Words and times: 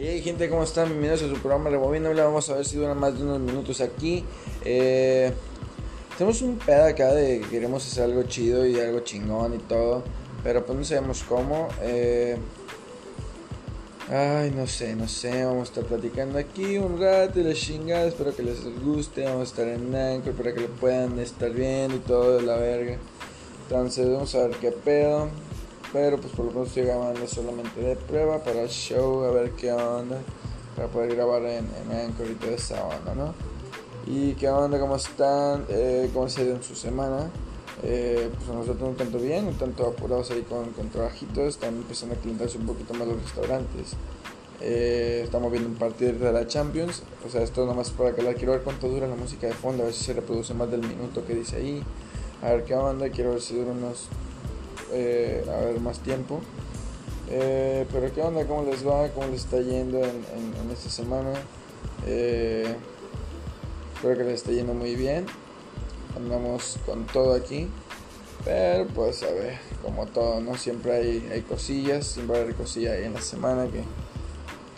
Hey 0.00 0.22
gente, 0.22 0.48
¿cómo 0.48 0.62
están? 0.62 0.90
Bienvenidos 0.90 1.24
a 1.24 1.28
su 1.28 1.42
programa 1.42 1.70
Rebobinable. 1.70 2.22
Vamos 2.22 2.48
a 2.50 2.54
ver 2.54 2.64
si 2.64 2.76
dura 2.76 2.94
más 2.94 3.18
de 3.18 3.24
unos 3.24 3.40
minutos 3.40 3.80
aquí. 3.80 4.24
Eh, 4.64 5.32
tenemos 6.16 6.40
un 6.40 6.56
pedo 6.56 6.84
acá 6.84 7.12
de 7.12 7.40
que 7.40 7.48
queremos 7.48 7.84
hacer 7.84 8.04
algo 8.04 8.22
chido 8.22 8.64
y 8.64 8.78
algo 8.78 9.00
chingón 9.00 9.54
y 9.54 9.58
todo. 9.58 10.04
Pero 10.44 10.64
pues 10.64 10.78
no 10.78 10.84
sabemos 10.84 11.24
cómo. 11.24 11.66
Eh, 11.82 12.36
ay, 14.08 14.52
no 14.52 14.68
sé, 14.68 14.94
no 14.94 15.08
sé. 15.08 15.44
Vamos 15.44 15.62
a 15.62 15.72
estar 15.72 15.84
platicando 15.84 16.38
aquí 16.38 16.78
un 16.78 17.00
rato 17.00 17.40
y 17.40 17.42
la 17.42 17.54
chingada. 17.54 18.06
Espero 18.06 18.32
que 18.36 18.44
les 18.44 18.62
guste. 18.80 19.24
Vamos 19.24 19.40
a 19.40 19.50
estar 19.50 19.66
en 19.66 19.92
Anchor 19.96 20.34
para 20.34 20.54
que 20.54 20.60
lo 20.60 20.68
puedan 20.68 21.18
estar 21.18 21.50
viendo 21.50 21.96
y 21.96 22.00
todo 22.06 22.36
de 22.36 22.42
la 22.42 22.54
verga. 22.54 22.98
Entonces 23.64 24.08
vamos 24.08 24.32
a 24.36 24.46
ver 24.46 24.56
qué 24.58 24.70
pedo. 24.70 25.28
Pero 25.92 26.18
pues 26.18 26.32
por 26.32 26.46
lo 26.46 26.52
menos 26.52 26.74
grabando 26.74 27.26
solamente 27.26 27.80
de 27.80 27.96
prueba 27.96 28.38
para 28.42 28.62
el 28.62 28.68
show, 28.68 29.24
a 29.24 29.30
ver 29.30 29.52
qué 29.52 29.72
onda. 29.72 30.18
Para 30.76 30.88
poder 30.88 31.16
grabar 31.16 31.42
en, 31.42 31.66
en 31.66 31.92
Anchor 31.92 32.26
y 32.30 32.34
toda 32.34 32.52
esa 32.52 32.84
onda, 32.84 33.14
¿no? 33.14 33.34
Y 34.06 34.34
qué 34.34 34.48
onda, 34.48 34.78
cómo 34.78 34.96
están, 34.96 35.64
eh, 35.68 36.08
cómo 36.14 36.28
se 36.28 36.40
ha 36.40 36.44
ido 36.44 36.56
en 36.56 36.62
su 36.62 36.74
semana. 36.74 37.30
Eh, 37.82 38.30
pues 38.34 38.48
nosotros 38.48 38.88
un 38.88 38.96
tanto 38.96 39.18
bien, 39.18 39.46
un 39.46 39.54
tanto 39.54 39.86
apurados 39.86 40.30
ahí 40.30 40.42
con, 40.42 40.70
con 40.72 40.88
trabajitos. 40.88 41.48
Están 41.48 41.74
empezando 41.74 42.14
a 42.14 42.18
calentarse 42.18 42.58
un 42.58 42.66
poquito 42.66 42.94
más 42.94 43.08
los 43.08 43.22
restaurantes. 43.22 43.94
Eh, 44.60 45.20
estamos 45.24 45.52
viendo 45.52 45.68
un 45.68 45.76
partido 45.76 46.12
de 46.12 46.32
la 46.32 46.46
Champions. 46.46 47.02
O 47.26 47.30
sea, 47.30 47.42
esto 47.42 47.66
nomás 47.66 47.90
para 47.90 48.10
la 48.22 48.34
quiero 48.34 48.52
ver 48.52 48.62
cuánto 48.62 48.88
dura 48.88 49.06
la 49.06 49.16
música 49.16 49.46
de 49.46 49.52
fondo, 49.52 49.82
a 49.82 49.86
ver 49.86 49.94
si 49.94 50.04
se 50.04 50.12
reproduce 50.12 50.54
más 50.54 50.70
del 50.70 50.80
minuto 50.80 51.24
que 51.26 51.34
dice 51.34 51.56
ahí. 51.56 51.82
A 52.42 52.50
ver 52.50 52.64
qué 52.64 52.74
onda, 52.74 53.10
quiero 53.10 53.32
ver 53.32 53.40
si 53.40 53.56
dura 53.56 53.72
unos 53.72 54.06
eh, 54.92 55.44
a 55.48 55.64
ver 55.64 55.80
más 55.80 56.00
tiempo. 56.00 56.40
Eh, 57.30 57.86
pero 57.92 58.12
qué 58.12 58.22
onda, 58.22 58.46
cómo 58.46 58.62
les 58.62 58.86
va, 58.86 59.08
cómo 59.10 59.26
les 59.28 59.44
está 59.44 59.60
yendo 59.60 59.98
en, 60.02 60.70
esta 60.72 60.90
semana. 60.90 61.32
Eh, 62.06 62.74
espero 63.94 64.16
que 64.16 64.24
les 64.24 64.34
esté 64.34 64.54
yendo 64.54 64.74
muy 64.74 64.94
bien. 64.94 65.26
Andamos 66.16 66.78
con 66.86 67.06
todo 67.06 67.34
aquí. 67.34 67.68
Pero 68.44 68.86
pues 68.88 69.22
a 69.24 69.30
ver, 69.30 69.58
como 69.82 70.06
todo, 70.06 70.40
¿no? 70.40 70.56
Siempre 70.56 70.92
hay, 70.92 71.28
hay 71.32 71.42
cosillas, 71.42 72.06
siempre 72.06 72.38
hay 72.38 72.54
cosillas 72.54 72.96
ahí 72.96 73.04
en 73.04 73.14
la 73.14 73.20
semana 73.20 73.66
que, 73.66 73.82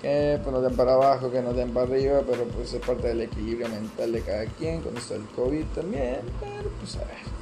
que 0.00 0.40
pues 0.42 0.52
nos 0.52 0.62
den 0.62 0.74
para 0.76 0.94
abajo, 0.94 1.30
que 1.30 1.42
nos 1.42 1.54
den 1.54 1.72
para 1.72 1.86
arriba, 1.86 2.22
pero 2.26 2.44
pues 2.44 2.72
es 2.72 2.84
parte 2.84 3.08
del 3.08 3.20
equilibrio 3.20 3.68
mental 3.68 4.12
de 4.12 4.22
cada 4.22 4.46
quien, 4.46 4.80
con 4.80 4.96
esto 4.96 5.14
del 5.14 5.26
COVID 5.36 5.64
también, 5.74 6.20
pero 6.40 6.70
pues 6.80 6.96
a 6.96 7.00
ver. 7.00 7.40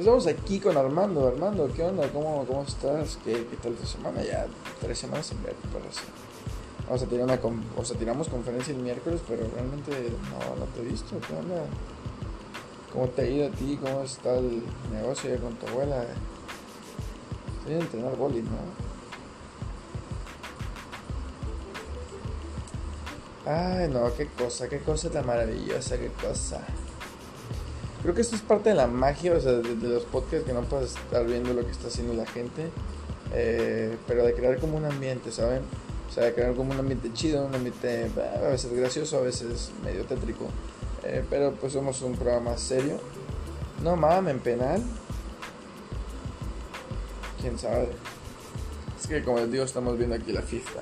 Estamos 0.00 0.26
aquí 0.28 0.58
con 0.60 0.78
Armando. 0.78 1.28
Armando, 1.28 1.70
¿qué 1.76 1.82
onda? 1.82 2.08
¿Cómo, 2.08 2.46
cómo 2.46 2.62
estás? 2.62 3.18
¿Qué, 3.22 3.32
¿Qué, 3.32 3.56
tal 3.62 3.74
tu 3.74 3.86
semana? 3.86 4.22
Ya 4.22 4.46
tres 4.80 4.98
semanas 4.98 5.26
sin 5.26 5.42
ver, 5.42 5.54
parece. 5.70 6.00
Vamos 6.86 7.02
a 7.02 7.06
tirar 7.06 7.24
una 7.26 7.38
o 7.76 7.84
sea, 7.84 7.98
tiramos 7.98 8.28
conferencia 8.28 8.72
el 8.72 8.80
miércoles, 8.80 9.20
pero 9.28 9.46
realmente 9.54 9.90
no, 10.30 10.56
no 10.56 10.64
te 10.72 10.80
he 10.80 10.84
visto. 10.86 11.20
¿Qué 11.20 11.34
onda? 11.34 11.66
¿Cómo 12.94 13.08
te 13.08 13.20
ha 13.20 13.28
ido 13.28 13.48
a 13.48 13.50
ti? 13.50 13.78
¿Cómo 13.78 14.00
está 14.00 14.38
el 14.38 14.62
negocio 14.90 15.38
con 15.38 15.52
tu 15.56 15.66
abuela? 15.66 16.06
Estoy 17.58 17.74
a 17.74 17.78
entrenar 17.80 18.16
boli, 18.16 18.40
¿no? 18.40 18.48
Ay, 23.44 23.86
no, 23.88 24.10
qué 24.14 24.28
cosa, 24.28 24.66
qué 24.66 24.78
cosa 24.78 25.10
tan 25.10 25.26
maravillosa, 25.26 25.98
qué 25.98 26.08
cosa. 26.08 26.66
Creo 28.02 28.14
que 28.14 28.22
esto 28.22 28.34
es 28.34 28.42
parte 28.42 28.70
de 28.70 28.76
la 28.76 28.86
magia, 28.86 29.34
o 29.34 29.40
sea, 29.40 29.52
de, 29.52 29.88
los 29.88 30.04
podcasts 30.04 30.46
que 30.46 30.54
no 30.54 30.62
puedes 30.62 30.96
estar 30.96 31.26
viendo 31.26 31.52
lo 31.52 31.64
que 31.64 31.70
está 31.70 31.88
haciendo 31.88 32.14
la 32.14 32.26
gente, 32.26 32.70
eh, 33.34 33.94
pero 34.06 34.24
de 34.24 34.32
crear 34.32 34.58
como 34.58 34.78
un 34.78 34.86
ambiente, 34.86 35.30
¿saben? 35.30 35.60
O 36.08 36.12
sea, 36.12 36.24
de 36.24 36.34
crear 36.34 36.54
como 36.54 36.72
un 36.72 36.78
ambiente 36.78 37.12
chido, 37.12 37.44
un 37.44 37.54
ambiente 37.54 38.10
a 38.42 38.48
veces 38.48 38.72
gracioso, 38.72 39.18
a 39.18 39.22
veces 39.22 39.70
medio 39.84 40.04
tétrico, 40.04 40.46
eh, 41.04 41.24
pero 41.28 41.52
pues 41.52 41.74
somos 41.74 42.00
un 42.02 42.14
programa 42.14 42.56
serio. 42.56 42.98
No 43.82 43.96
mames, 43.96 44.34
en 44.34 44.40
penal. 44.40 44.82
Quién 47.40 47.58
sabe. 47.58 47.88
Es 49.00 49.06
que 49.06 49.22
como 49.22 49.38
les 49.38 49.52
digo, 49.52 49.64
estamos 49.64 49.96
viendo 49.96 50.16
aquí 50.16 50.32
la 50.32 50.42
FIFA. 50.42 50.80